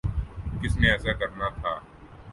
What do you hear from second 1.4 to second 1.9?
تھا؟